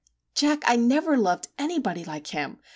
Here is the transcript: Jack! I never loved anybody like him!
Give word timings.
Jack! 0.33 0.63
I 0.65 0.77
never 0.77 1.15
loved 1.15 1.49
anybody 1.59 2.03
like 2.03 2.25
him! 2.25 2.57